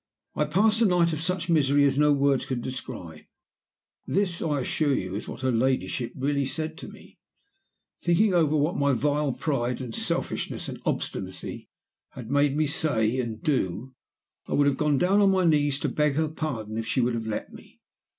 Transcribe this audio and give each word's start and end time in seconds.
'I 0.33 0.45
passed 0.45 0.81
a 0.81 0.85
night 0.85 1.13
of 1.13 1.19
such 1.19 1.47
misery 1.47 1.83
as 1.85 1.95
no 1.95 2.11
words 2.11 2.47
can 2.47 2.59
describe' 2.59 3.27
this, 4.07 4.41
I 4.41 4.61
assure 4.61 4.95
you, 4.95 5.13
is 5.13 5.27
what 5.27 5.41
her 5.41 5.51
ladyship 5.51 6.11
really 6.15 6.47
said 6.47 6.75
to 6.79 6.87
me 6.87 7.19
'thinking 8.01 8.33
over 8.33 8.57
what 8.57 8.75
my 8.75 8.93
vile 8.93 9.31
pride 9.31 9.79
and 9.79 9.93
selfishness 9.93 10.67
and 10.67 10.81
obstinacy 10.87 11.69
had 12.13 12.31
made 12.31 12.57
me 12.57 12.65
say 12.65 13.19
and 13.19 13.43
do. 13.43 13.93
I 14.47 14.53
would 14.53 14.65
have 14.65 14.77
gone 14.81 14.97
down 14.97 15.21
on 15.21 15.29
my 15.29 15.45
knees 15.45 15.77
to 15.81 15.87
beg 15.87 16.15
her 16.15 16.29
pardon 16.29 16.79
if 16.79 16.87
she 16.87 16.99
would 16.99 17.13
have 17.13 17.27
let 17.27 17.53
me. 17.53 17.79